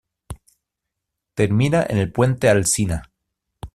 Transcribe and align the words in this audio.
Termina 1.35 1.85
en 1.87 1.99
el 1.99 2.11
Puente 2.11 2.49
Alsina. 2.49 3.11